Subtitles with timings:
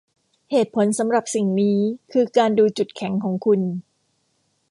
[0.51, 1.77] เหตุผลสำหรับสิ่งนี้
[2.11, 3.61] คือการดูจุดแข็งของคุณ